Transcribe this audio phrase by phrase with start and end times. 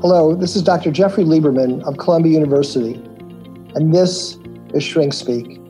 [0.00, 0.90] Hello, this is Dr.
[0.90, 2.94] Jeffrey Lieberman of Columbia University,
[3.74, 4.38] and this
[4.72, 5.60] is Shrink Speak.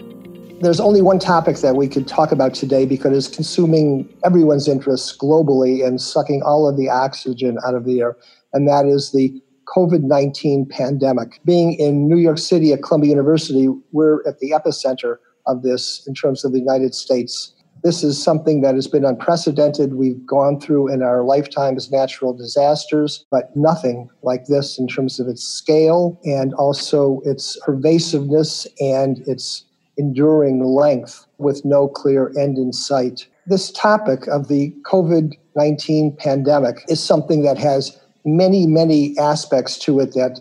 [0.61, 5.16] There's only one topic that we could talk about today because it's consuming everyone's interests
[5.16, 8.16] globally and sucking all of the oxygen out of the air,
[8.52, 11.41] and that is the COVID 19 pandemic.
[11.45, 15.16] Being in New York City at Columbia University, we're at the epicenter
[15.47, 17.52] of this in terms of the United States.
[17.83, 19.95] This is something that has been unprecedented.
[19.95, 25.19] We've gone through in our lifetime as natural disasters, but nothing like this in terms
[25.19, 29.65] of its scale and also its pervasiveness and its
[29.97, 33.27] enduring length with no clear end in sight.
[33.47, 39.99] This topic of the COVID 19 pandemic is something that has many, many aspects to
[40.01, 40.41] it that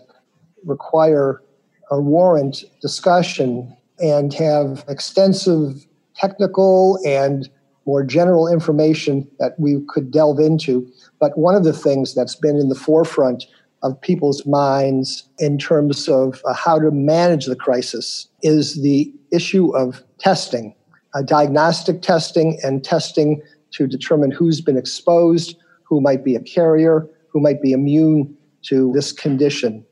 [0.64, 1.42] require
[1.90, 5.86] a warrant discussion and have extensive
[6.20, 7.48] technical and
[7.86, 10.86] more general information that we could delve into.
[11.18, 13.46] But one of the things that's been in the forefront
[13.82, 19.74] of people's minds in terms of uh, how to manage the crisis is the issue
[19.74, 20.74] of testing,
[21.14, 23.40] uh, diagnostic testing, and testing
[23.72, 28.92] to determine who's been exposed, who might be a carrier, who might be immune to
[28.94, 29.84] this condition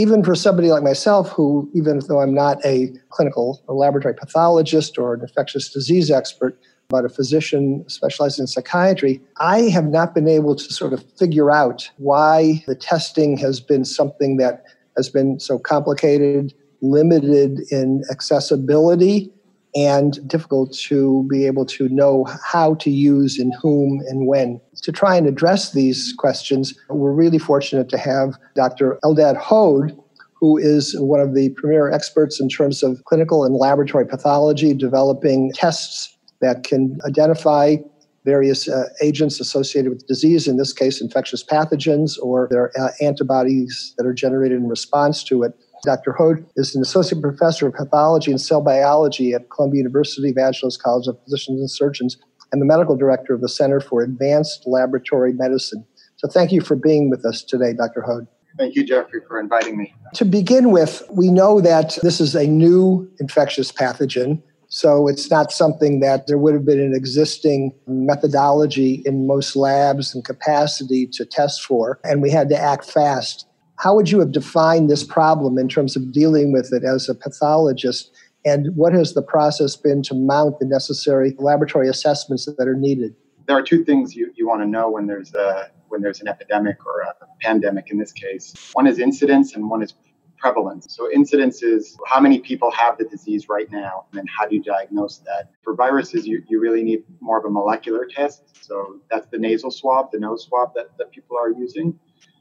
[0.00, 4.96] even for somebody like myself, who, even though I'm not a clinical or laboratory pathologist
[4.96, 10.26] or an infectious disease expert, but a physician specialized in psychiatry, I have not been
[10.26, 14.64] able to sort of figure out why the testing has been something that
[14.96, 19.30] has been so complicated, limited in accessibility,
[19.74, 24.60] and difficult to be able to know how to use in whom and when.
[24.82, 28.98] To try and address these questions, we're really fortunate to have Dr.
[29.04, 29.96] Eldad Hod,
[30.34, 35.52] who is one of the premier experts in terms of clinical and laboratory pathology, developing
[35.54, 37.76] tests that can identify
[38.24, 43.94] various uh, agents associated with disease, in this case, infectious pathogens, or their uh, antibodies
[43.98, 45.52] that are generated in response to it.
[45.84, 46.12] Dr.
[46.12, 51.06] Hod is an associate professor of pathology and cell biology at Columbia University Vagelos College
[51.06, 52.18] of Physicians and Surgeons
[52.52, 55.84] and the medical director of the Center for Advanced Laboratory Medicine.
[56.16, 58.02] So thank you for being with us today, Dr.
[58.02, 58.26] Hod.
[58.58, 59.94] Thank you, Jeffrey, for inviting me.
[60.14, 64.42] To begin with, we know that this is a new infectious pathogen.
[64.68, 70.14] So it's not something that there would have been an existing methodology in most labs
[70.14, 71.98] and capacity to test for.
[72.04, 73.46] And we had to act fast.
[73.78, 77.14] How would you have defined this problem in terms of dealing with it as a
[77.14, 78.10] pathologist?
[78.44, 83.14] And what has the process been to mount the necessary laboratory assessments that are needed?
[83.46, 86.28] There are two things you, you want to know when there's a when there's an
[86.28, 88.54] epidemic or a pandemic in this case.
[88.74, 89.92] One is incidence and one is
[90.38, 90.86] prevalence.
[90.94, 94.54] So incidence is how many people have the disease right now, and then how do
[94.54, 95.50] you diagnose that?
[95.64, 98.64] For viruses, you, you really need more of a molecular test.
[98.64, 101.98] So that's the nasal swab, the nose swab that, that people are using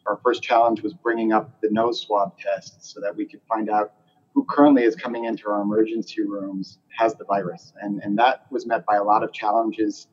[0.09, 3.69] our first challenge was bringing up the nose swab test so that we could find
[3.69, 3.93] out
[4.33, 7.73] who currently is coming into our emergency rooms has the virus.
[7.81, 10.07] And, and that was met by a lot of challenges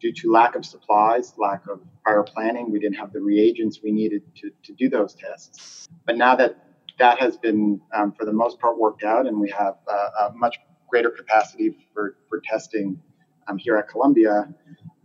[0.00, 2.70] due to lack of supplies, lack of prior planning.
[2.70, 5.88] We didn't have the reagents we needed to, to do those tests.
[6.04, 6.58] But now that
[6.98, 10.32] that has been, um, for the most part, worked out, and we have uh, a
[10.34, 13.00] much greater capacity for, for testing
[13.48, 14.48] um, here at Columbia,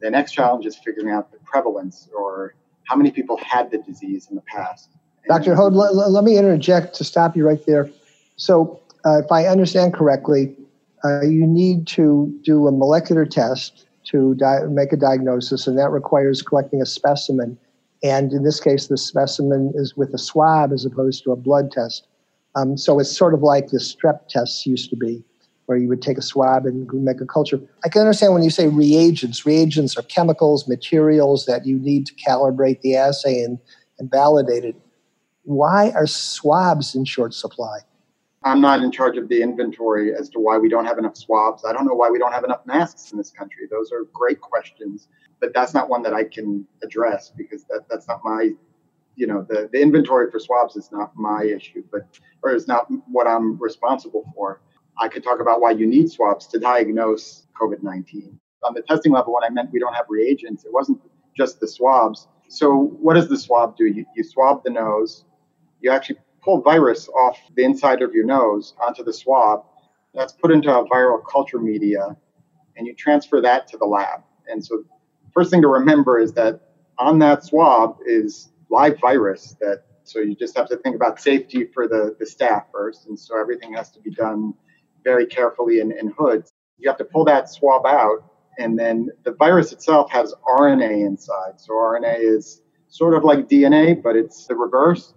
[0.01, 4.27] the next challenge is figuring out the prevalence or how many people had the disease
[4.29, 4.89] in the past.
[5.27, 5.55] Dr.
[5.55, 7.89] Hod, let, let me interject to stop you right there.
[8.39, 10.55] So, uh, if I understand correctly,
[11.03, 15.89] uh, you need to do a molecular test to di- make a diagnosis, and that
[15.89, 17.57] requires collecting a specimen.
[18.01, 21.69] And in this case, the specimen is with a swab as opposed to a blood
[21.71, 22.07] test.
[22.55, 25.21] Um, so it's sort of like the strep tests used to be
[25.65, 27.59] where you would take a swab and make a culture.
[27.83, 29.45] I can understand when you say reagents.
[29.45, 33.59] Reagents are chemicals, materials that you need to calibrate the assay and,
[33.99, 34.75] and validate it.
[35.43, 37.79] Why are swabs in short supply?
[38.43, 41.65] I'm not in charge of the inventory as to why we don't have enough swabs.
[41.65, 43.63] I don't know why we don't have enough masks in this country.
[43.69, 45.09] Those are great questions,
[45.41, 48.51] but that's not one that I can address because that, that's not my,
[49.15, 52.03] you know, the, the inventory for swabs is not my issue, but
[52.41, 54.61] or is not what I'm responsible for.
[55.01, 58.39] I could talk about why you need swabs to diagnose COVID 19.
[58.63, 61.01] On the testing level, when I meant we don't have reagents, it wasn't
[61.35, 62.27] just the swabs.
[62.47, 63.85] So, what does the swab do?
[63.85, 65.25] You, you swab the nose,
[65.81, 69.65] you actually pull virus off the inside of your nose onto the swab.
[70.13, 72.15] That's put into a viral culture media,
[72.75, 74.21] and you transfer that to the lab.
[74.47, 74.83] And so,
[75.33, 76.61] first thing to remember is that
[76.97, 81.65] on that swab is live virus that so you just have to think about safety
[81.65, 84.53] for the, the staff first and so everything has to be done
[85.03, 86.53] very carefully in, in hoods.
[86.77, 88.23] You have to pull that swab out,
[88.57, 91.59] and then the virus itself has RNA inside.
[91.59, 95.13] So RNA is sort of like DNA, but it's the reverse.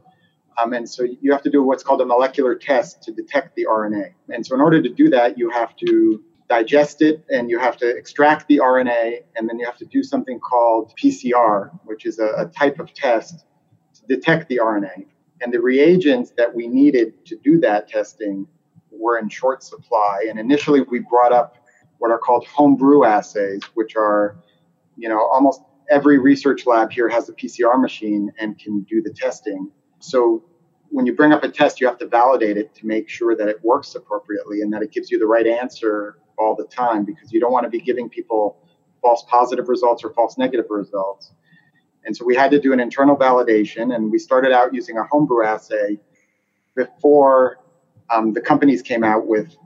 [0.60, 3.66] Um, and so you have to do what's called a molecular test to detect the
[3.69, 4.12] RNA.
[4.31, 7.76] And so in order to do that, you have to digest it and you have
[7.78, 12.19] to extract the RNA and then you have to do something called PCR, which is
[12.19, 13.46] a, a type of test
[13.94, 15.06] to detect the RNA.
[15.40, 18.46] And the reagents that we needed to do that testing
[18.90, 20.26] were in short supply.
[20.28, 21.56] And initially we brought up
[21.99, 24.37] what are called homebrew assays, which are,
[24.96, 29.12] you know, almost every research lab here has a PCR machine and can do the
[29.12, 29.70] testing.
[30.02, 30.44] So
[30.90, 33.49] when you bring up a test, you have to validate it to make sure that
[33.49, 37.32] it works appropriately and that it gives you the right answer all the time because
[37.32, 38.58] you don't want to be giving people
[39.00, 41.32] false positive results or false negative results.
[42.04, 45.04] And so we had to do an internal validation, and we started out using a
[45.04, 46.00] homebrew assay
[46.75, 47.58] before
[48.10, 49.56] um, the companies came out with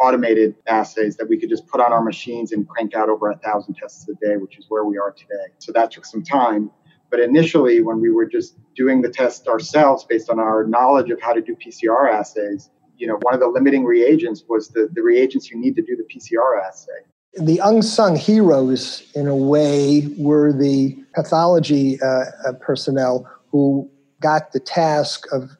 [0.00, 3.38] automated assays that we could just put on our machines and crank out over a
[3.38, 5.52] thousand tests a day, which is where we are today.
[5.58, 6.70] So that took some time.
[7.10, 11.20] But initially, when we were just doing the test ourselves based on our knowledge of
[11.20, 15.02] how to do PCR assays, you know, one of the limiting reagents was the, the
[15.02, 16.92] reagents you need to do the PCR assay.
[17.40, 23.88] The unsung heroes, in a way, were the pathology uh, uh personnel who
[24.20, 25.50] got the task of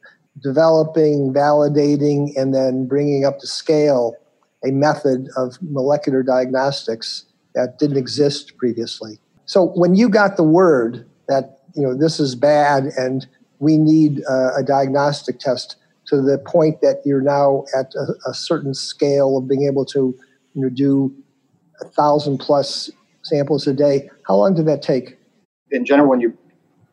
[0.43, 4.15] developing, validating, and then bringing up to scale
[4.65, 7.25] a method of molecular diagnostics
[7.55, 9.19] that didn't exist previously.
[9.47, 13.27] So when you got the word that you know this is bad and
[13.61, 18.35] we need uh, a diagnostic test to the point that you're now at a, a
[18.35, 20.19] certain scale of being able to
[20.55, 21.15] you know, do
[21.81, 22.91] a thousand plus
[23.23, 24.11] samples a day.
[24.27, 25.19] How long did that take?
[25.71, 26.37] In general, when you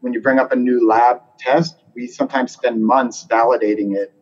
[0.02, 4.14] when you bring up a new lab test, we sometimes spend months validating it.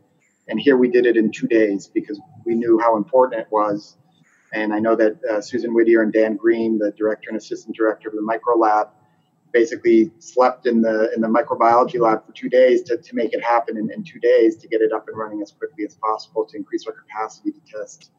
[0.48, 3.98] And here we did it in two days because we knew how important it was.
[4.54, 8.08] And I know that uh, Susan Whittier and Dan Green, the director and assistant director
[8.08, 8.88] of the micro lab,
[9.56, 13.42] basically slept in the in the microbiology lab for two days to, to make it
[13.42, 16.46] happen in, in two days to get it up and running as quickly as possible
[16.46, 18.12] to increase our capacity to test.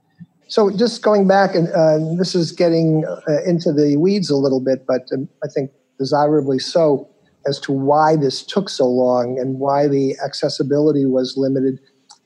[0.49, 4.61] So just going back, and uh, this is getting uh, into the weeds a little
[4.61, 7.07] bit, but um, I think desirably so,
[7.47, 11.81] as to why this took so long and why the accessibility was limited.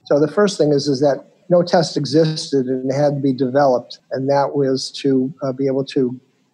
[0.04, 3.98] So the first thing is is that no test existed and had to be developed,
[4.12, 6.02] and that was to uh, be able to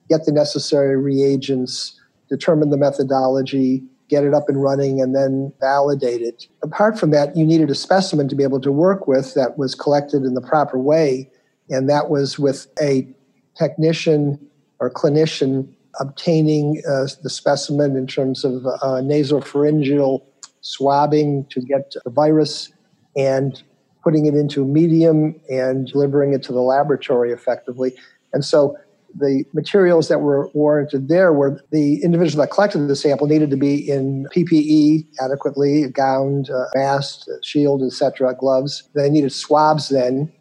[0.08, 6.20] get the necessary reagents determine the methodology, get it up and running, and then validate
[6.20, 6.46] it.
[6.62, 9.74] Apart from that, you needed a specimen to be able to work with that was
[9.74, 11.30] collected in the proper way,
[11.68, 13.08] and that was with a
[13.56, 14.38] technician
[14.78, 20.22] or clinician obtaining uh, the specimen in terms of uh, nasopharyngeal
[20.60, 22.70] swabbing to get the virus
[23.16, 23.62] and
[24.02, 27.94] putting it into a medium and delivering it to the laboratory effectively.
[28.32, 28.76] And so
[29.18, 33.56] the materials that were warranted there were the individual that collected the sample needed to
[33.56, 38.88] be in PPE adequately, gowned, uh, masked, shield, etc., gloves.
[38.94, 40.32] They needed swabs then,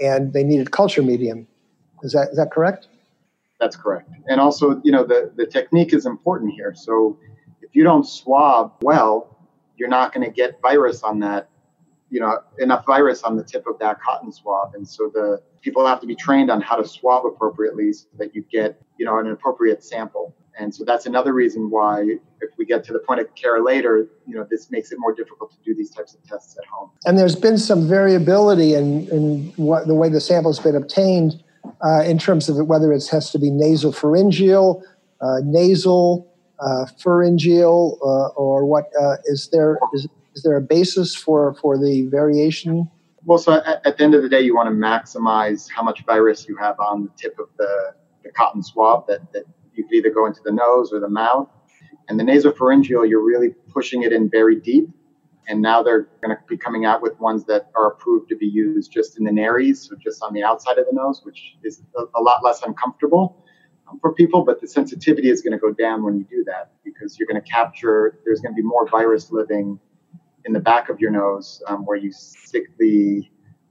[0.00, 1.46] and they needed culture medium.
[2.02, 2.88] Is that is that correct?
[3.58, 4.10] That's correct.
[4.26, 6.72] And also, you know, the, the technique is important here.
[6.74, 7.18] So
[7.60, 9.36] if you don't swab well,
[9.76, 11.48] you're not going to get virus on that
[12.10, 15.86] you know enough virus on the tip of that cotton swab and so the people
[15.86, 19.18] have to be trained on how to swab appropriately so that you get you know
[19.18, 22.02] an appropriate sample and so that's another reason why
[22.40, 25.14] if we get to the point of care later you know this makes it more
[25.14, 29.08] difficult to do these types of tests at home and there's been some variability in,
[29.08, 31.42] in what, the way the sample has been obtained
[31.84, 34.82] uh, in terms of whether it has to be nasopharyngeal
[35.20, 36.26] uh, nasal
[36.60, 41.78] uh, pharyngeal uh, or what uh, is there is is there a basis for for
[41.78, 42.90] the variation?
[43.24, 46.04] Well, so at, at, the end of the day, you want to maximize how much
[46.06, 49.94] virus you have on the tip of the, the cotton swab that, that you could
[49.94, 51.48] either go into the nose or the mouth.
[52.08, 54.88] And the nasopharyngeal, you're really pushing it in very deep.
[55.48, 58.46] And now they're going to be coming out with ones that are approved to be
[58.46, 61.82] used just in the nares, so just on the outside of the nose, which is
[61.96, 63.44] a, a lot less uncomfortable
[63.88, 64.44] um, for people.
[64.44, 67.40] But the sensitivity is going to go down when you do that because you're going
[67.40, 69.78] to capture, there's going to be more virus living
[70.44, 73.22] in the back of your nose um, where you stick the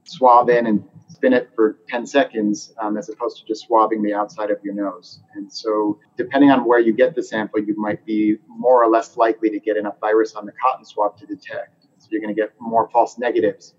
[0.04, 4.14] swab in and spin it for 10 seconds um, as opposed to just swabbing the
[4.14, 5.20] outside of your nose.
[5.34, 9.16] And so, depending on where you get the sample, you might be more or less
[9.16, 11.86] likely to get enough virus on the cotton swab to detect.
[11.98, 13.74] So, you're going to get more false negatives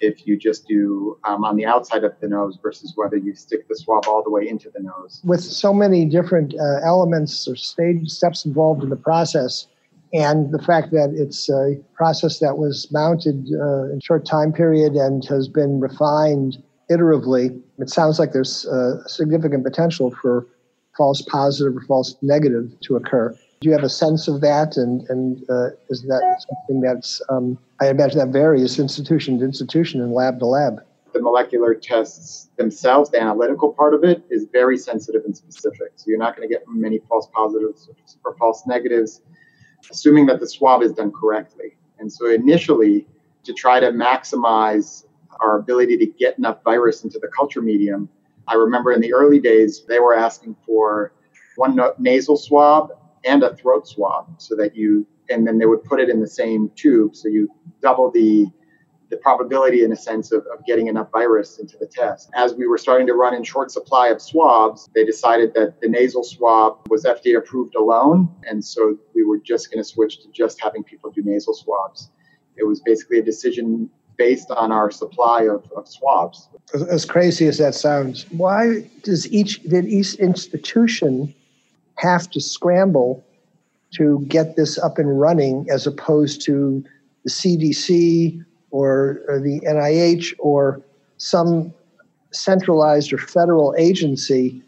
[0.00, 3.68] if you just do um, on the outside of the nose versus whether you stick
[3.68, 5.20] the swab all the way into the nose.
[5.24, 9.66] With so many different uh, elements or stage steps involved in the process,
[10.12, 14.94] and the fact that it's a process that was mounted uh, in short time period
[14.94, 20.46] and has been refined iteratively, it sounds like there's uh, significant potential for
[20.96, 23.36] false positive or false negative to occur.
[23.60, 24.76] Do you have a sense of that?
[24.76, 30.00] And, and uh, is that something that's, um, I imagine that varies institution to institution
[30.00, 30.82] and lab to lab?
[31.12, 35.92] The molecular tests themselves, the analytical part of it, is very sensitive and specific.
[35.96, 37.88] So you're not going to get many false positives
[38.24, 39.20] or false negatives,
[39.90, 41.76] assuming that the swab is done correctly.
[41.98, 43.06] And so initially,
[43.44, 45.04] to try to maximize
[45.40, 48.08] our ability to get enough virus into the culture medium,
[48.48, 51.12] I remember in the early days, they were asking for
[51.56, 52.90] one nasal swab
[53.24, 56.26] and a throat swab so that you, and then they would put it in the
[56.26, 57.14] same tube.
[57.14, 57.48] So you
[57.80, 58.46] double the,
[59.10, 62.30] the probability in a sense of, of getting enough virus into the test.
[62.34, 65.88] As we were starting to run in short supply of swabs, they decided that the
[65.88, 68.28] nasal swab was FDA approved alone.
[68.48, 72.10] And so we were just going to switch to just having people do nasal swabs.
[72.56, 76.48] It was basically a decision based on our supply of, of swabs.
[76.88, 81.34] As crazy as that sounds, why does each did each institution
[81.96, 83.24] have to scramble
[83.94, 86.84] to get this up and running as opposed to
[87.24, 90.82] the CDC or, or the NIH or
[91.16, 91.72] some
[92.32, 94.62] centralized or federal agency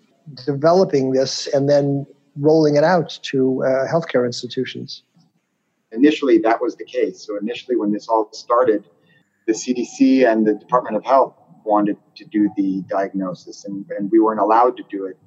[0.44, 2.06] developing this and then
[2.36, 5.02] rolling it out to uh, healthcare institutions.
[5.92, 7.24] Initially, that was the case.
[7.24, 8.84] So, initially, when this all started,
[9.46, 14.18] the CDC and the Department of Health wanted to do the diagnosis, and, and we
[14.18, 15.18] weren't allowed to do it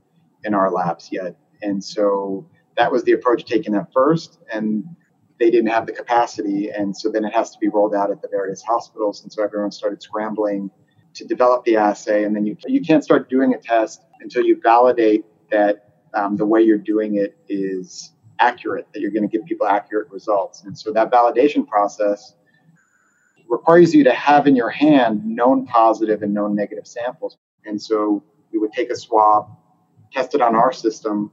[0.44, 1.36] in our labs yet.
[1.62, 4.84] And so that was the approach taken at first, and
[5.40, 6.70] they didn't have the capacity.
[6.70, 9.24] And so then it has to be rolled out at the various hospitals.
[9.24, 10.70] And so everyone started scrambling
[11.16, 12.24] to develop the assay.
[12.24, 16.46] And then you, you can't start doing a test until you validate that um, the
[16.46, 20.64] way you're doing it is accurate, that you're going to give people accurate results.
[20.64, 22.36] And so that validation process
[23.48, 27.38] requires you to have in your hand known positive and known negative samples.
[27.66, 29.50] And so we would take a swab,
[30.12, 31.32] test it on our system,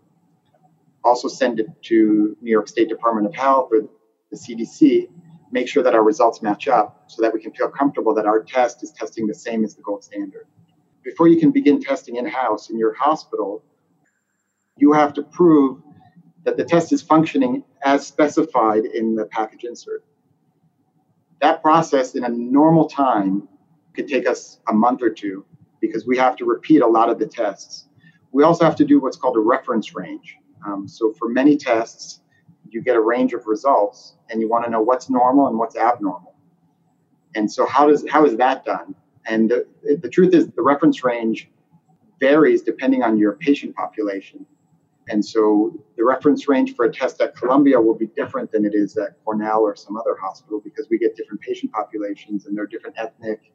[1.04, 3.88] also send it to New York State Department of Health or
[4.30, 5.08] the CDC,
[5.50, 8.42] make sure that our results match up so that we can feel comfortable that our
[8.42, 10.46] test is testing the same as the gold standard.
[11.04, 13.62] Before you can begin testing in house in your hospital,
[14.76, 15.82] you have to prove
[16.44, 20.04] that the test is functioning as specified in the package insert.
[21.40, 23.48] That process in a normal time
[23.94, 25.44] could take us a month or two
[25.80, 27.88] because we have to repeat a lot of the tests.
[28.30, 30.38] We also have to do what's called a reference range.
[30.66, 32.20] Um, so for many tests,
[32.70, 35.76] you get a range of results and you want to know what's normal and what's
[35.76, 36.34] abnormal.
[37.34, 38.94] And so how does how is that done?
[39.26, 39.66] And the,
[40.00, 41.50] the truth is the reference range
[42.20, 44.46] varies depending on your patient population.
[45.08, 48.74] And so the reference range for a test at Columbia will be different than it
[48.74, 52.64] is at Cornell or some other hospital because we get different patient populations and there
[52.64, 53.52] are different ethnic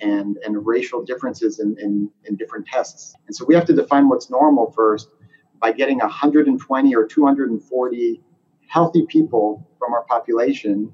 [0.00, 3.14] and, and racial differences in, in, in different tests.
[3.26, 5.08] And so we have to define what's normal first
[5.62, 8.20] by getting 120 or 240
[8.66, 10.92] healthy people from our population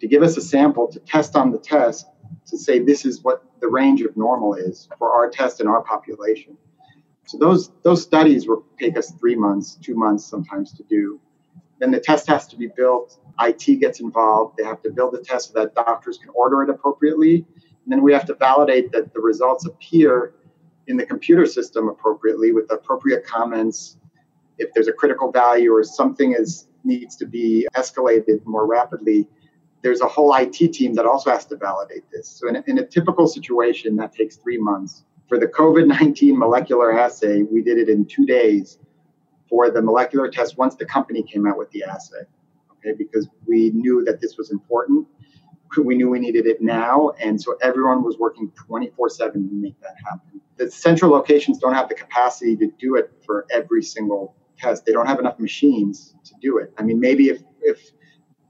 [0.00, 2.08] to give us a sample to test on the test
[2.48, 5.82] to say this is what the range of normal is for our test in our
[5.82, 6.58] population.
[7.26, 11.20] So those those studies will take us three months, two months sometimes to do.
[11.78, 13.18] Then the test has to be built.
[13.40, 14.56] IT gets involved.
[14.58, 17.46] They have to build the test so that doctors can order it appropriately.
[17.84, 20.34] And then we have to validate that the results appear
[20.86, 23.96] in the computer system appropriately with appropriate comments.
[24.58, 29.28] If there's a critical value or something is needs to be escalated more rapidly,
[29.82, 32.28] there's a whole IT team that also has to validate this.
[32.28, 35.04] So in a, in a typical situation, that takes three months.
[35.28, 38.78] For the COVID 19 molecular assay, we did it in two days
[39.48, 42.24] for the molecular test once the company came out with the assay.
[42.72, 45.06] Okay, because we knew that this was important
[45.78, 47.12] we knew we needed it now.
[47.20, 50.40] And so everyone was working 24 7 to make that happen.
[50.56, 54.84] The central locations don't have the capacity to do it for every single test.
[54.84, 56.72] They don't have enough machines to do it.
[56.78, 57.92] I mean, maybe if, if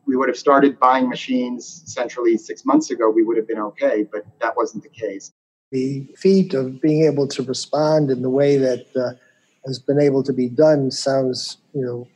[0.06, 4.04] we would have started buying machines centrally six months ago, we would have been okay,
[4.10, 5.32] but that wasn't the case.
[5.70, 9.12] The feat of being able to respond in the way that uh,
[9.66, 12.08] has been able to be done sounds, you know,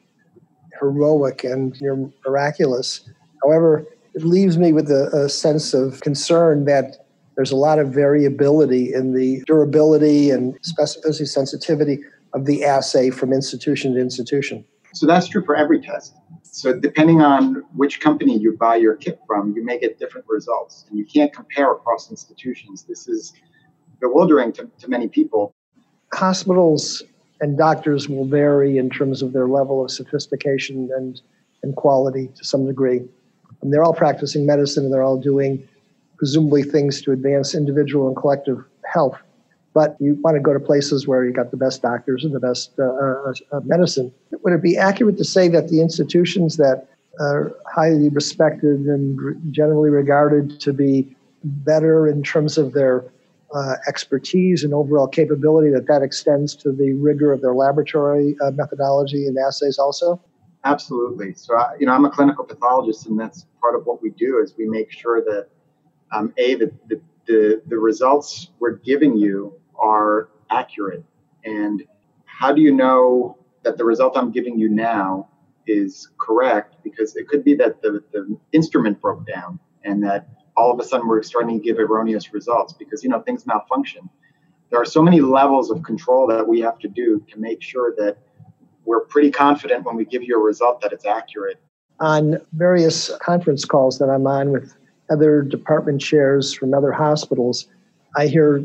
[0.81, 3.09] heroic and you know, miraculous.
[3.43, 3.87] However,
[4.17, 7.07] it leaves me with a, a sense of concern that
[7.37, 11.99] there's a lot of variability in the durability and specificity, sensitivity
[12.33, 14.65] of the assay from institution to institution.
[14.95, 16.15] So that's true for every test.
[16.43, 20.87] So depending on which company you buy your kit from, you may get different results.
[20.89, 22.85] And you can't compare across institutions.
[22.85, 23.35] This is
[24.01, 25.55] bewildering to, to many people.
[26.15, 27.03] Hospitals
[27.43, 31.21] and doctors will vary in terms of their level of sophistication and,
[31.63, 33.03] and quality to some degree.
[33.63, 35.67] And they're all practicing medicine and they're all doing
[36.17, 39.19] presumably things to advance individual and collective health.
[39.75, 42.41] but you want to go to places where you got the best doctors and the
[42.41, 44.11] best uh, uh, uh, medicine.
[44.31, 46.89] Would it be accurate to say that the institutions that
[47.21, 53.05] are highly respected and generally regarded to be better in terms of their
[53.55, 58.51] uh, expertise and overall capability that that extends to the rigor of their laboratory uh,
[58.53, 60.21] methodology and assays also
[60.65, 61.35] absolutely.
[61.35, 64.41] So I, you know i'm a clinical pathologist and that's part of what we do
[64.43, 65.49] is we make sure that
[66.13, 71.05] um, a the, the, the, the results we're giving you are accurate.
[71.45, 71.85] And
[72.25, 75.29] how do you know that the result i'm giving you now
[75.67, 76.77] is correct?
[76.85, 80.85] Because it could be that the, the instrument broke down and that all of a
[80.85, 84.09] sudden we're starting to give erroneous results because you know things malfunction.
[84.71, 87.95] There are so many levels of control that we have to do to make sure
[87.97, 88.19] that
[88.87, 91.61] we're pretty confident when we give you a result that it's accurate
[92.01, 94.75] on various conference calls that i'm on with
[95.11, 97.67] other department chairs from other hospitals
[98.17, 98.65] i hear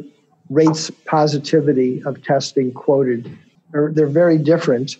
[0.49, 3.37] rates positivity of testing quoted
[3.71, 4.97] they're, they're very different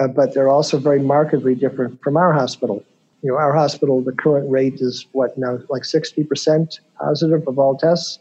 [0.00, 2.84] uh, but they're also very markedly different from our hospital
[3.22, 7.76] you know, our hospital, the current rate is what now, like 60% positive of all
[7.76, 8.18] tests.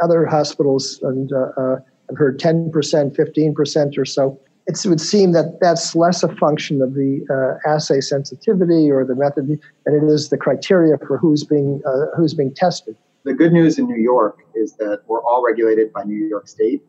[0.00, 4.38] Other hospitals, and uh, uh, I've heard 10%, 15% or so.
[4.68, 9.14] It would seem that that's less a function of the uh, assay sensitivity or the
[9.14, 12.94] method than it is the criteria for who's being uh, who's being tested.
[13.24, 16.82] The good news in New York is that we're all regulated by New York State,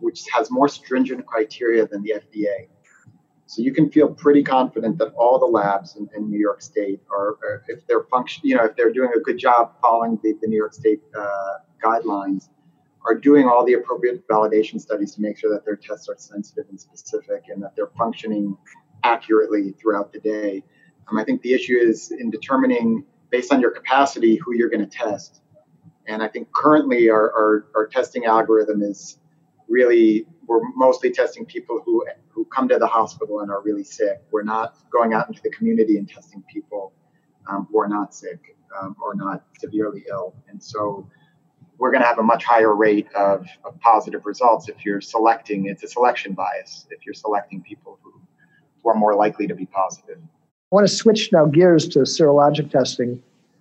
[0.00, 2.68] which has more stringent criteria than the FDA.
[3.46, 7.00] So you can feel pretty confident that all the labs in, in New York State
[7.10, 10.34] are, are, if they're function, you know, if they're doing a good job following the,
[10.40, 12.48] the New York State uh, guidelines,
[13.06, 16.66] are doing all the appropriate validation studies to make sure that their tests are sensitive
[16.68, 18.56] and specific and that they're functioning
[19.02, 20.62] accurately throughout the day.
[21.08, 24.86] Um, I think the issue is in determining, based on your capacity, who you're going
[24.86, 25.40] to test.
[26.06, 29.18] And I think currently our, our, our testing algorithm is
[29.68, 34.20] really we're mostly testing people who who come to the hospital and are really sick.
[34.30, 36.92] We're not going out into the community and testing people
[37.48, 40.34] um, who are not sick um, or not severely ill.
[40.48, 41.08] And so
[41.80, 45.66] we're going to have a much higher rate of, of positive results if you're selecting.
[45.66, 48.12] It's a selection bias if you're selecting people who,
[48.82, 50.18] who are more likely to be positive.
[50.20, 53.20] I want to switch now gears to serologic testing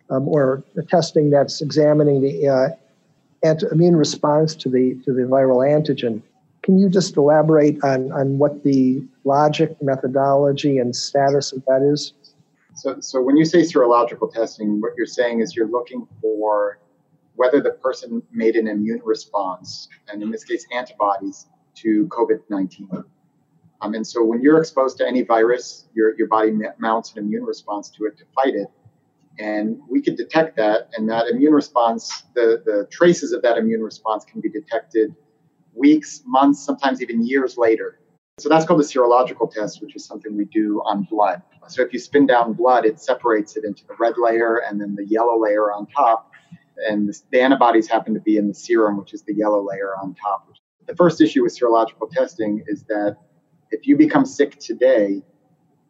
[0.09, 5.65] um, or the testing that's examining the uh, immune response to the to the viral
[5.65, 6.21] antigen.
[6.61, 12.13] Can you just elaborate on, on what the logic, methodology, and status of that is?
[12.75, 16.79] So, so when you say serological testing, what you're saying is you're looking for
[17.39, 22.89] whether the person made an immune response, and in this case, antibodies to COVID 19.
[23.79, 27.45] Um, and so when you're exposed to any virus, your, your body mounts an immune
[27.45, 28.67] response to it to fight it.
[29.39, 33.83] And we could detect that, and that immune response, the, the traces of that immune
[33.83, 35.15] response can be detected
[35.73, 38.01] weeks, months, sometimes even years later.
[38.37, 41.41] So that's called the serological test, which is something we do on blood.
[41.69, 44.95] So if you spin down blood, it separates it into the red layer and then
[44.95, 46.28] the yellow layer on top.
[46.87, 50.15] And the antibodies happen to be in the serum, which is the yellow layer on
[50.15, 50.47] top.
[50.87, 53.17] The first issue with serological testing is that
[53.71, 55.21] if you become sick today,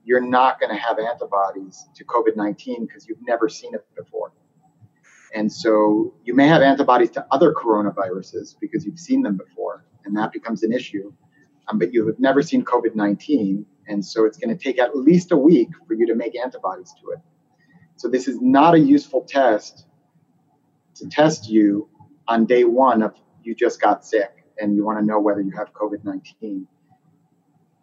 [0.04, 4.32] you're not going to have antibodies to COVID 19 because you've never seen it before.
[5.34, 10.17] And so you may have antibodies to other coronaviruses because you've seen them before, and
[10.17, 11.13] that becomes an issue.
[11.67, 13.65] Um, but you have never seen COVID 19.
[13.88, 16.93] And so it's going to take at least a week for you to make antibodies
[17.02, 17.19] to it.
[17.95, 19.86] So this is not a useful test
[21.00, 21.88] to test you
[22.28, 25.52] on day one of you just got sick and you want to know whether you
[25.52, 26.68] have COVID 19.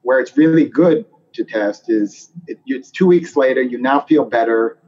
[0.03, 4.25] Where it's really good to test is it, it's two weeks later, you now feel
[4.25, 4.79] better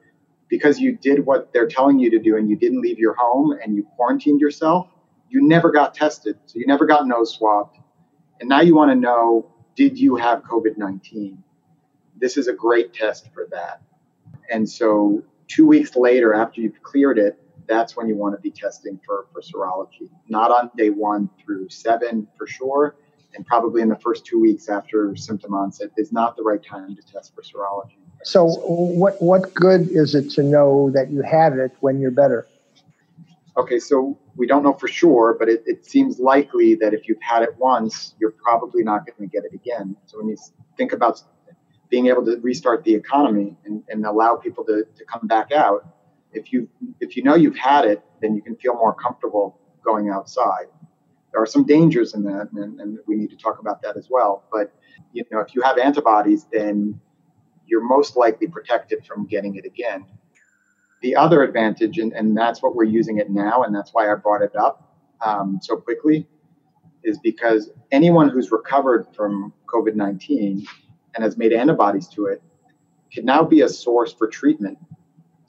[0.48, 3.56] because you did what they're telling you to do and you didn't leave your home
[3.62, 4.88] and you quarantined yourself,
[5.28, 6.38] you never got tested.
[6.46, 7.76] So you never got nose swabbed.
[8.40, 11.42] And now you want to know did you have COVID 19?
[12.20, 13.82] This is a great test for that.
[14.50, 18.50] And so two weeks later, after you've cleared it, that's when you want to be
[18.50, 20.08] testing for, for serology.
[20.28, 22.96] Not on day one through seven for sure,
[23.34, 26.96] and probably in the first two weeks after symptom onset is not the right time
[26.96, 27.98] to test for serology.
[28.24, 32.48] So, what what good is it to know that you have it when you're better?
[33.56, 37.20] Okay, so we don't know for sure, but it, it seems likely that if you've
[37.20, 39.96] had it once, you're probably not going to get it again.
[40.06, 40.36] So when you
[40.76, 41.20] think about
[41.88, 45.86] being able to restart the economy and, and allow people to, to come back out,
[46.38, 46.68] if you
[47.00, 50.66] if you know you've had it, then you can feel more comfortable going outside.
[51.32, 54.08] There are some dangers in that, and, and we need to talk about that as
[54.10, 54.44] well.
[54.50, 54.72] But
[55.12, 57.00] you know, if you have antibodies, then
[57.66, 60.06] you're most likely protected from getting it again.
[61.02, 64.14] The other advantage, and, and that's what we're using it now, and that's why I
[64.14, 66.26] brought it up um, so quickly,
[67.04, 70.66] is because anyone who's recovered from COVID 19
[71.14, 72.42] and has made antibodies to it
[73.12, 74.78] can now be a source for treatment.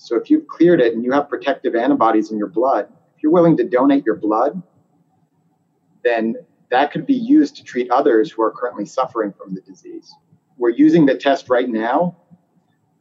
[0.01, 3.33] So if you've cleared it and you have protective antibodies in your blood, if you're
[3.33, 4.63] willing to donate your blood,
[6.05, 6.37] then
[6.71, 10.15] that could be used to treat others who are currently suffering from the disease.
[10.57, 12.15] We're using the test right now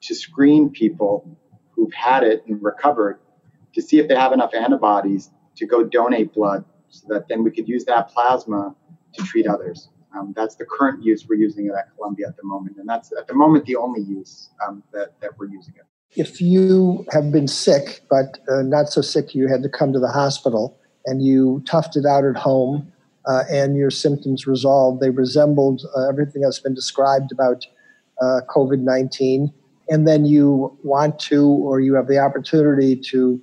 [0.01, 1.39] to screen people
[1.71, 3.21] who've had it and recovered
[3.75, 7.53] to see if they have enough antibodies to go donate blood so that then we
[7.53, 8.75] could use that plasma
[9.13, 9.89] to treat others.
[10.17, 13.13] Um, that's the current use we're using it at Columbia at the moment, and that's
[13.17, 15.85] at the moment the only use um, that, that we're using it.
[16.17, 20.01] If you have been sick, but uh, not so sick you had to come to
[20.01, 22.91] the hospital, and you toughed it out at home,
[23.27, 27.67] uh, and your symptoms resolved, they resembled uh, everything that's been described about
[28.23, 29.53] uh, COVID 19,
[29.91, 33.41] and then you want to or you have the opportunity to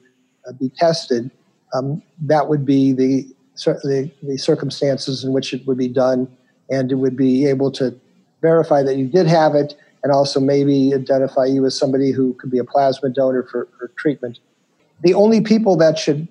[0.47, 1.30] uh, be tested,
[1.73, 3.28] um, that would be the,
[3.63, 6.28] the, the circumstances in which it would be done,
[6.69, 7.95] and it would be able to
[8.41, 12.51] verify that you did have it and also maybe identify you as somebody who could
[12.51, 14.37] be a plasma donor for, for treatment.
[15.01, 16.27] The only people that should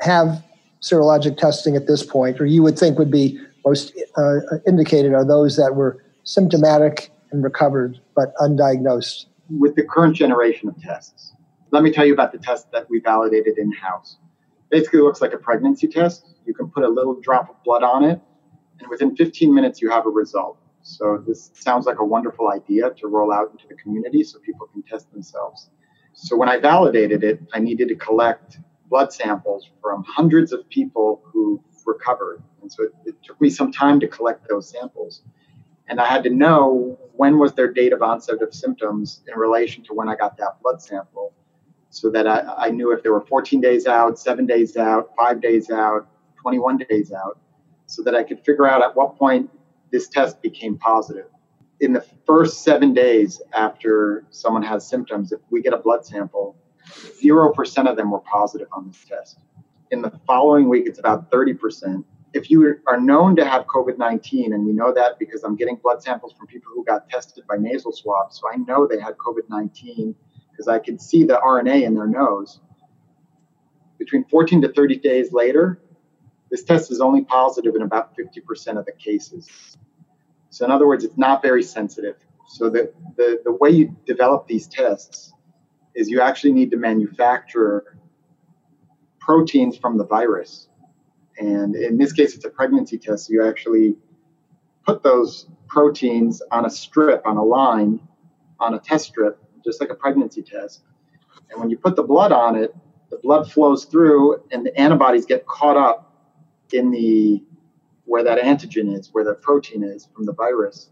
[0.00, 0.44] have
[0.82, 5.24] serologic testing at this point, or you would think would be most uh, indicated, are
[5.24, 9.24] those that were symptomatic and recovered but undiagnosed.
[9.58, 11.32] With the current generation of tests,
[11.70, 14.18] let me tell you about the test that we validated in house.
[14.68, 16.26] Basically, looks like a pregnancy test.
[16.44, 18.20] You can put a little drop of blood on it,
[18.80, 20.58] and within 15 minutes, you have a result.
[20.86, 24.66] So, this sounds like a wonderful idea to roll out into the community so people
[24.66, 25.70] can test themselves.
[26.12, 28.58] So, when I validated it, I needed to collect
[28.90, 32.42] blood samples from hundreds of people who recovered.
[32.60, 35.22] And so, it, it took me some time to collect those samples.
[35.88, 39.84] And I had to know when was their date of onset of symptoms in relation
[39.84, 41.32] to when I got that blood sample
[41.88, 45.40] so that I, I knew if they were 14 days out, seven days out, five
[45.40, 46.08] days out,
[46.42, 47.38] 21 days out,
[47.86, 49.48] so that I could figure out at what point
[49.94, 51.26] this test became positive.
[51.78, 56.56] In the first seven days after someone has symptoms, if we get a blood sample,
[57.22, 59.38] 0% of them were positive on this test.
[59.92, 62.02] In the following week, it's about 30%.
[62.32, 65.76] If you are known to have COVID 19, and we know that because I'm getting
[65.76, 69.16] blood samples from people who got tested by nasal swabs, so I know they had
[69.16, 70.12] COVID 19
[70.50, 72.58] because I could see the RNA in their nose.
[74.00, 75.78] Between 14 to 30 days later,
[76.50, 79.48] this test is only positive in about 50% of the cases.
[80.54, 82.14] So, in other words, it's not very sensitive.
[82.46, 85.32] So, the, the, the way you develop these tests
[85.96, 87.98] is you actually need to manufacture
[89.18, 90.68] proteins from the virus.
[91.38, 93.26] And in this case, it's a pregnancy test.
[93.26, 93.96] So you actually
[94.86, 97.98] put those proteins on a strip, on a line,
[98.60, 100.84] on a test strip, just like a pregnancy test.
[101.50, 102.72] And when you put the blood on it,
[103.10, 106.12] the blood flows through and the antibodies get caught up
[106.72, 107.42] in the
[108.04, 110.90] where that antigen is, where the protein is from the virus.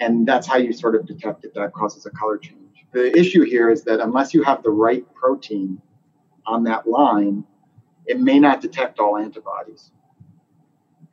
[0.00, 1.54] And that's how you sort of detect it.
[1.54, 2.86] That causes a color change.
[2.92, 5.80] The issue here is that unless you have the right protein
[6.46, 7.44] on that line,
[8.06, 9.92] it may not detect all antibodies.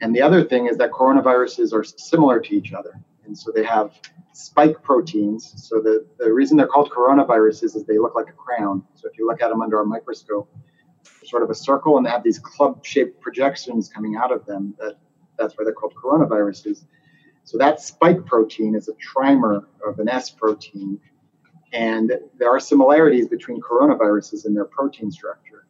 [0.02, 2.94] And the other thing is that coronaviruses are similar to each other.
[3.26, 4.00] And so they have
[4.34, 5.54] spike proteins.
[5.68, 8.84] So the, the reason they're called coronaviruses is they look like a crown.
[8.94, 10.50] So if you look at them under a microscope,
[11.26, 14.74] sort of a circle and they have these club-shaped projections coming out of them.
[14.80, 14.98] That
[15.38, 16.86] that's why they're called coronaviruses.
[17.43, 21.00] So that spike protein is a trimer of an S protein,
[21.71, 25.65] and there are similarities between coronaviruses in their protein structure.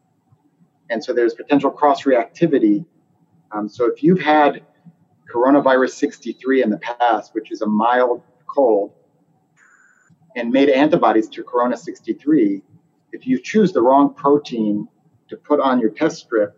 [0.90, 2.86] And so there's potential cross-reactivity.
[3.52, 4.64] Um, so if you've had
[5.32, 8.94] coronavirus 63 in the past, which is a mild cold,
[10.36, 12.62] and made antibodies to Corona 63,
[13.12, 14.88] if you choose the wrong protein
[15.30, 16.58] to put on your test strip,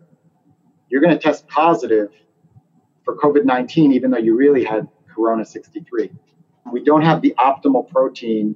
[0.88, 2.10] you're going to test positive
[3.10, 6.10] for COVID 19, even though you really had Corona 63.
[6.72, 8.54] We don't have the optimal protein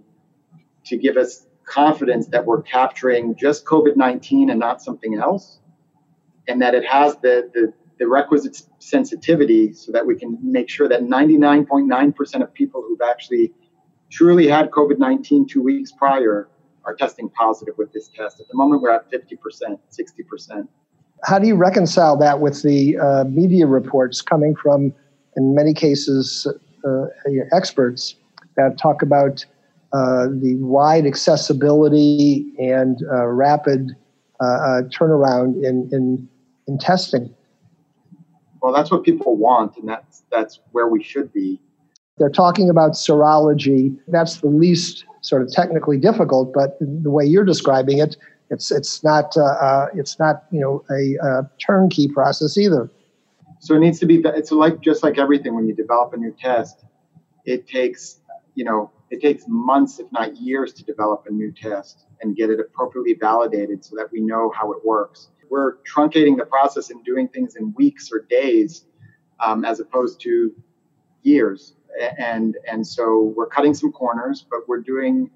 [0.84, 5.58] to give us confidence that we're capturing just COVID 19 and not something else,
[6.46, 10.88] and that it has the, the the requisite sensitivity so that we can make sure
[10.88, 13.52] that 99.9% of people who've actually
[14.10, 16.48] truly had COVID 19 two weeks prior
[16.84, 18.40] are testing positive with this test.
[18.40, 20.68] At the moment, we're at 50%, 60%.
[21.24, 24.92] How do you reconcile that with the uh, media reports coming from,
[25.36, 26.46] in many cases,
[26.84, 27.06] uh,
[27.52, 28.16] experts
[28.56, 29.44] that talk about
[29.92, 33.96] uh, the wide accessibility and uh, rapid
[34.40, 36.28] uh, uh, turnaround in, in,
[36.66, 37.34] in testing?
[38.64, 41.60] well, that's what people want, and that's that's where we should be.
[42.16, 43.94] They're talking about serology.
[44.08, 48.16] That's the least sort of technically difficult, but the way you're describing it,
[48.54, 52.90] it's it's not uh, uh, it's not you know a, a turnkey process either.
[53.64, 56.36] So it needs to be, it's like just like everything when you develop a new
[56.38, 56.84] test,
[57.46, 58.20] it takes,
[58.54, 62.50] you know, it takes months, if not years, to develop a new test and get
[62.50, 65.28] it appropriately validated so that we know how it works.
[65.48, 68.84] We're truncating the process and doing things in weeks or days
[69.40, 70.52] um, as opposed to
[71.22, 71.74] years.
[72.18, 75.30] And, and so we're cutting some corners, but we're doing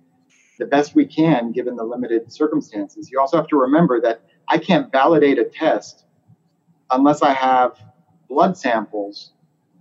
[0.59, 3.11] the best we can given the limited circumstances.
[3.11, 6.05] You also have to remember that I can't validate a test
[6.91, 7.79] unless I have
[8.29, 9.33] blood samples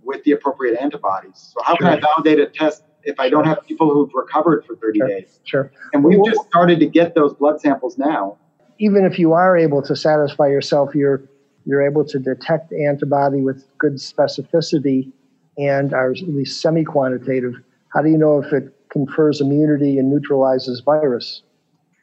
[0.02, 1.52] with the appropriate antibodies.
[1.54, 1.88] So how sure.
[1.88, 5.08] can I validate a test if I don't have people who've recovered for 30 sure.
[5.08, 5.40] days?
[5.44, 5.72] Sure.
[5.92, 8.38] And we've just started to get those blood samples now.
[8.78, 11.22] Even if you are able to satisfy yourself, you're
[11.66, 15.12] you're able to detect antibody with good specificity
[15.58, 17.54] and are at least semi-quantitative.
[17.92, 21.42] How do you know if it confers immunity and neutralizes virus?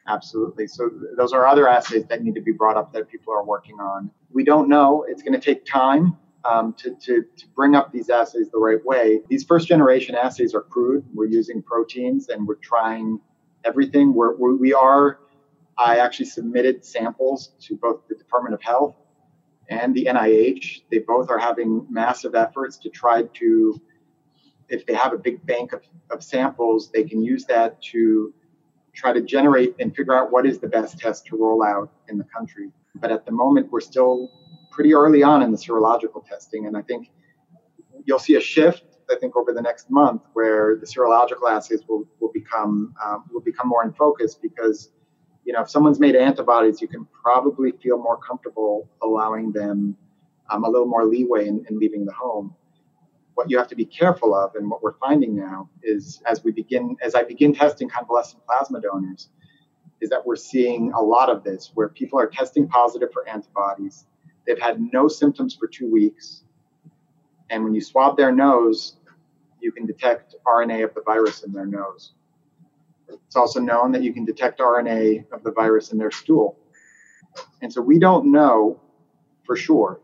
[0.08, 0.68] Absolutely.
[0.68, 3.80] So those are other assays that need to be brought up that people are working
[3.80, 4.12] on.
[4.32, 5.06] We don't know.
[5.08, 8.84] It's going to take time um, to, to, to bring up these assays the right
[8.86, 9.22] way.
[9.30, 11.04] These first generation assays are crude.
[11.14, 13.20] We're using proteins and we're trying
[13.64, 14.14] everything.
[14.14, 15.20] We're, we're, we are,
[15.78, 18.96] I actually submitted samples to both the Department of Health
[19.70, 20.84] and the NIH.
[20.92, 23.82] They both are having massive efforts to try to,
[24.70, 28.34] if they have a big bank of, of samples, they can use that to
[28.94, 32.18] try to generate and figure out what is the best test to roll out in
[32.18, 32.72] the country.
[32.96, 34.32] But at the moment, we're still
[34.72, 36.66] pretty early on in the serological testing.
[36.66, 37.10] And I think
[38.06, 42.06] you'll see a shift, I think, over the next month where the serological assays will,
[42.20, 44.90] will become um, will become more in focus because
[45.44, 49.96] you know if someone's made antibodies, you can probably feel more comfortable allowing them
[50.50, 52.56] um, a little more leeway in, in leaving the home.
[53.36, 56.52] What you have to be careful of, and what we're finding now, is as we
[56.52, 59.30] begin, as I begin testing convalescent plasma donors,
[60.02, 64.06] is that we're seeing a lot of this where people are testing positive for antibodies
[64.46, 66.44] They've had no symptoms for two weeks.
[67.50, 68.98] And when you swab their nose,
[69.60, 72.14] you can detect RNA of the virus in their nose.
[73.08, 76.58] It's also known that you can detect RNA of the virus in their stool.
[77.62, 78.80] And so we don't know
[79.46, 80.00] for sure.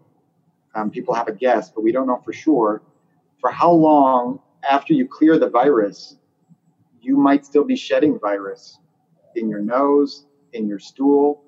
[0.74, 2.82] Um, people have a guess, but we don't know for sure
[3.42, 6.16] for how long after you clear the virus
[7.02, 8.78] you might still be shedding virus
[9.36, 11.44] in your nose, in your stool,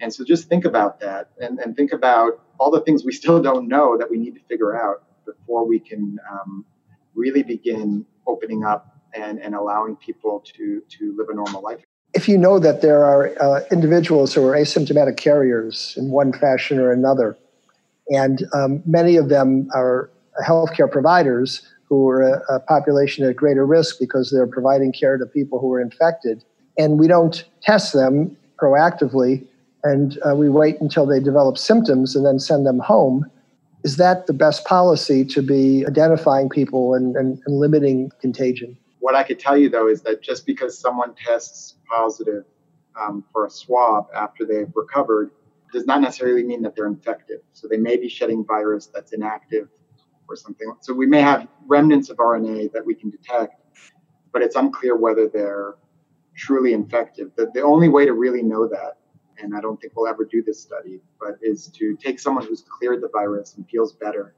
[0.00, 3.40] and so just think about that and, and think about all the things we still
[3.42, 6.64] don't know that we need to figure out before we can um,
[7.14, 11.80] really begin opening up and, and allowing people to, to live a normal life.
[12.14, 16.78] If you know that there are uh, individuals who are asymptomatic carriers in one fashion
[16.78, 17.36] or another,
[18.08, 20.10] and um, many of them are
[20.46, 25.26] healthcare providers who are a, a population at greater risk because they're providing care to
[25.26, 26.44] people who are infected,
[26.76, 29.46] and we don't test them proactively,
[29.84, 33.24] and uh, we wait until they develop symptoms and then send them home.
[33.84, 38.76] Is that the best policy to be identifying people and, and, and limiting contagion?
[38.98, 42.44] What I could tell you though is that just because someone tests positive
[43.00, 45.30] um, for a swab after they've recovered
[45.72, 47.40] does not necessarily mean that they're infected.
[47.52, 49.68] So they may be shedding virus that's inactive
[50.28, 50.74] or something.
[50.80, 53.60] So we may have remnants of RNA that we can detect,
[54.32, 55.76] but it's unclear whether they're
[56.36, 57.30] truly infective.
[57.36, 58.98] The, the only way to really know that
[59.40, 62.64] and I don't think we'll ever do this study, but is to take someone who's
[62.78, 64.34] cleared the virus and feels better,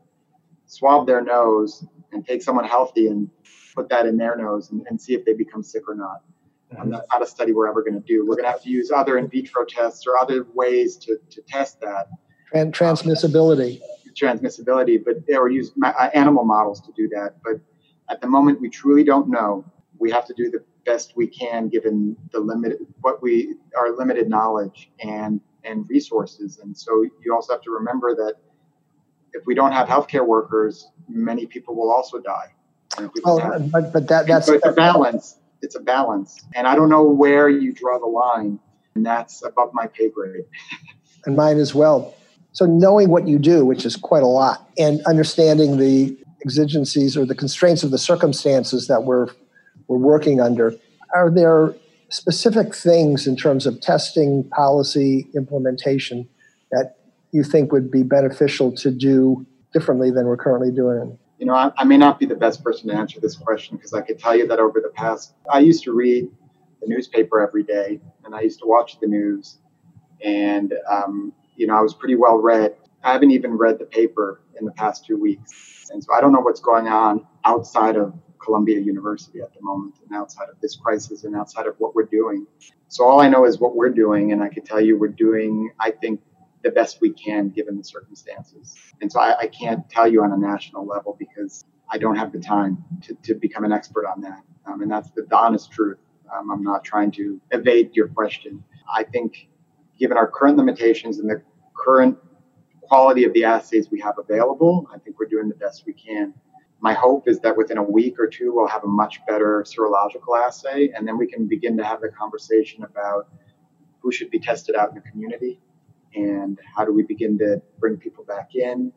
[0.67, 3.31] swab their nose, and take someone healthy and
[3.75, 6.23] put that in their nose and, and see if they become sick or not.
[6.71, 8.25] That's not a study we're ever going to do.
[8.25, 11.43] We're going to have to use other in vitro tests or other ways to, to
[11.43, 12.09] test that.
[12.55, 13.83] And transmissibility.
[13.83, 17.37] Um, transmissibility, but or use uh, animal models to do that.
[17.45, 17.61] But
[18.09, 19.65] at the moment, we truly don't know.
[19.99, 24.29] We have to do the best we can given the limited what we our limited
[24.29, 26.59] knowledge and and resources.
[26.63, 28.37] And so you also have to remember that
[29.33, 32.55] if we don't have healthcare workers many people will also die.
[33.25, 35.37] Oh, have, but, but that that's so it's a balance.
[35.63, 36.41] It's a balance.
[36.55, 38.59] And i don't know where you draw the line
[38.95, 40.45] and that's above my pay grade.
[41.27, 42.15] And mine as well
[42.53, 47.25] so knowing what you do which is quite a lot and understanding the exigencies or
[47.25, 49.29] the constraints of the circumstances that we're
[49.89, 50.75] we're working under.
[51.15, 51.75] Are there
[52.11, 56.29] specific things in terms of testing, policy, implementation
[56.71, 56.97] that
[57.33, 61.19] you think would be beneficial to do differently than we're currently doing?
[61.39, 63.93] You know, I, I may not be the best person to answer this question because
[63.93, 66.29] I could tell you that over the past, I used to read
[66.81, 69.59] the newspaper every day and I used to watch the news.
[70.23, 72.75] And, um, you know, I was pretty well read.
[73.05, 75.91] I haven't even read the paper in the past two weeks.
[75.91, 79.97] And so I don't know what's going on outside of Columbia University at the moment
[80.03, 82.47] and outside of this crisis and outside of what we're doing.
[82.89, 85.71] So all I know is what we're doing, and I can tell you we're doing,
[85.79, 86.23] I think,
[86.63, 88.75] the best we can given the circumstances.
[89.03, 92.33] And so I, I can't tell you on a national level because I don't have
[92.33, 94.43] the time to, to become an expert on that.
[94.65, 95.99] Um, and that's the, the honest truth.
[96.35, 98.65] Um, I'm not trying to evade your question.
[98.91, 99.49] I think,
[99.99, 101.43] given our current limitations and the
[101.85, 102.19] current
[102.83, 106.35] quality of the assays we have available, I think we're doing the best we can.
[106.81, 110.37] My hope is that within a week or two, we'll have a much better serological
[110.37, 113.29] assay, and then we can begin to have the conversation about
[114.01, 115.61] who should be tested out in the community
[116.15, 118.93] and how do we begin to bring people back in.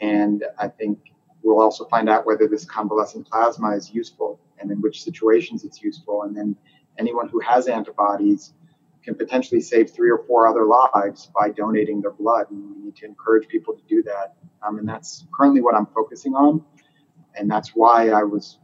[0.00, 0.98] And I think
[1.42, 5.82] we'll also find out whether this convalescent plasma is useful and in which situations it's
[5.82, 6.22] useful.
[6.22, 6.56] And then
[6.98, 8.52] anyone who has antibodies
[9.04, 12.50] can potentially save three or four other lives by donating their blood.
[12.50, 14.34] And we need to encourage people to do that.
[14.66, 16.64] Um, and that's currently what I'm focusing on.
[17.36, 18.58] And that's why I was,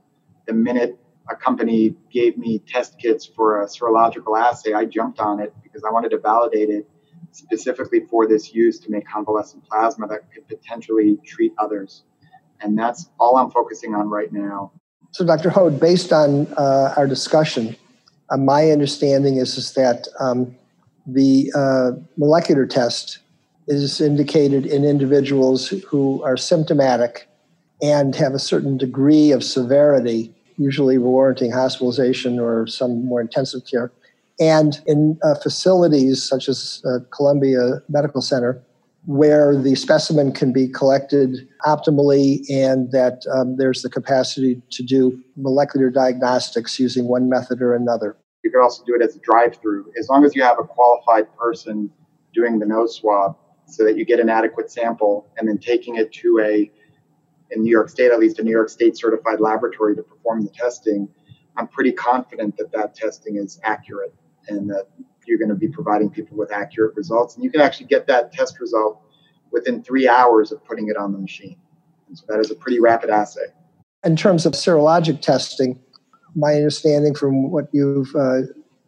[0.46, 0.98] the minute
[1.28, 5.84] a company gave me test kits for a serological assay, I jumped on it because
[5.84, 6.88] I wanted to validate it
[7.32, 12.02] specifically for this use to make convalescent plasma that could potentially treat others.
[12.60, 14.72] And that's all I'm focusing on right now.
[15.12, 15.50] So, Dr.
[15.50, 17.76] Hod, based on uh, our discussion,
[18.30, 20.54] uh, my understanding is, is that um,
[21.06, 23.18] the uh, molecular test
[23.66, 27.28] is indicated in individuals who are symptomatic
[27.82, 33.90] and have a certain degree of severity, usually warranting hospitalization or some more intensive care.
[34.38, 38.60] And in uh, facilities such as uh, Columbia Medical Center,
[39.06, 45.18] where the specimen can be collected optimally and that um, there's the capacity to do
[45.36, 48.16] molecular diagnostics using one method or another.
[48.44, 50.64] You can also do it as a drive through, as long as you have a
[50.64, 51.90] qualified person
[52.34, 53.36] doing the nose swab
[53.66, 56.70] so that you get an adequate sample and then taking it to a,
[57.50, 60.50] in New York State, at least a New York State certified laboratory to perform the
[60.50, 61.08] testing.
[61.56, 64.14] I'm pretty confident that that testing is accurate
[64.48, 64.88] and that
[65.30, 67.36] you're going to be providing people with accurate results.
[67.36, 69.00] And you can actually get that test result
[69.52, 71.56] within three hours of putting it on the machine.
[72.08, 73.46] And so that is a pretty rapid assay.
[74.04, 75.80] In terms of serologic testing,
[76.34, 78.42] my understanding from what you've uh,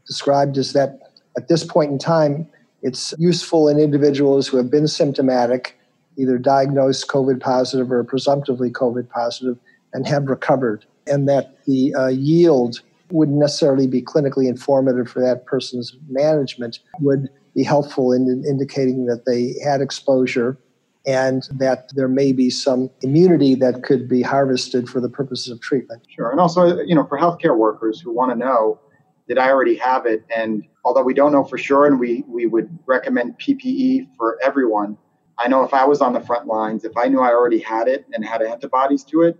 [0.06, 0.98] described is that
[1.36, 2.48] at this point in time,
[2.82, 5.78] it's useful in individuals who have been symptomatic,
[6.18, 9.56] either diagnosed COVID positive or presumptively COVID positive,
[9.92, 12.80] and have recovered, and that the uh, yield
[13.12, 19.24] wouldn't necessarily be clinically informative for that person's management, would be helpful in indicating that
[19.26, 20.58] they had exposure
[21.06, 25.60] and that there may be some immunity that could be harvested for the purposes of
[25.60, 26.02] treatment.
[26.08, 26.30] Sure.
[26.30, 28.80] And also, you know, for healthcare workers who want to know,
[29.28, 30.24] did I already have it?
[30.34, 34.96] And although we don't know for sure and we, we would recommend PPE for everyone,
[35.38, 37.88] I know if I was on the front lines, if I knew I already had
[37.88, 39.36] it and had antibodies to it,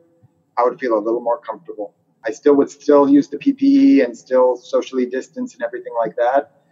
[0.58, 1.94] I would feel a little more comfortable.
[2.24, 6.62] I still would still use the PPE and still socially distance and everything like that,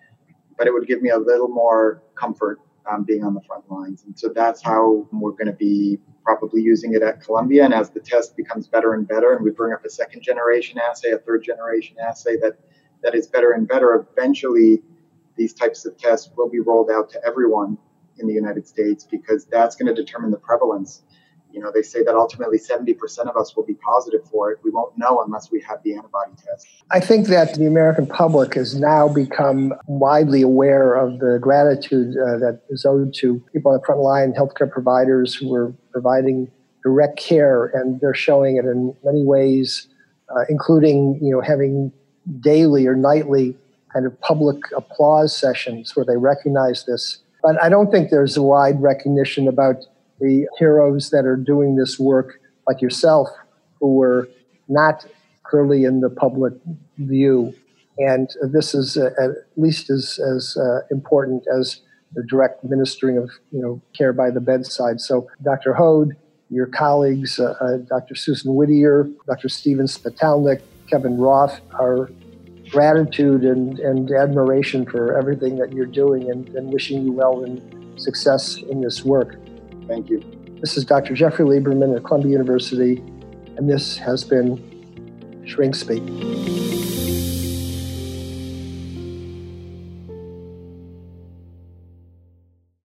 [0.57, 2.61] but it would give me a little more comfort
[2.91, 4.05] um, being on the front lines.
[4.05, 7.65] And so that's how we're going to be probably using it at Columbia.
[7.65, 10.79] And as the test becomes better and better, and we bring up a second generation
[10.79, 12.59] assay, a third generation assay that
[13.03, 14.83] that is better and better, eventually
[15.37, 17.79] these types of tests will be rolled out to everyone
[18.19, 21.03] in the United States because that's going to determine the prevalence
[21.53, 22.97] you know, they say that ultimately 70%
[23.29, 24.59] of us will be positive for it.
[24.63, 26.67] We won't know unless we have the antibody test.
[26.91, 32.39] I think that the American public has now become widely aware of the gratitude uh,
[32.39, 36.51] that is owed to people on the front line, healthcare providers who are providing
[36.83, 39.89] direct care, and they're showing it in many ways,
[40.31, 41.93] uh, including, you know, having
[42.41, 43.57] daily or nightly
[43.93, 47.19] kind of public applause sessions where they recognize this.
[47.43, 49.77] But I don't think there's a wide recognition about
[50.21, 53.29] the heroes that are doing this work, like yourself,
[53.81, 54.29] who were
[54.69, 55.07] not
[55.43, 56.53] clearly in the public
[56.99, 57.55] view.
[57.99, 61.81] And this is uh, at least as, as uh, important as
[62.13, 65.01] the direct ministering of you know care by the bedside.
[65.01, 65.75] So, Dr.
[65.75, 66.17] Hod,
[66.49, 68.15] your colleagues, uh, uh Dr.
[68.15, 69.49] Susan Whittier, Dr.
[69.49, 72.11] Steven Spitalnik, Kevin Roth, our
[72.71, 78.01] gratitude and, and admiration for everything that you're doing and, and wishing you well and
[78.01, 79.37] success in this work.
[79.91, 80.23] Thank you.
[80.61, 81.15] This is Dr.
[81.15, 82.99] Jeffrey Lieberman at Columbia University,
[83.57, 86.05] and this has been Shrink Speak.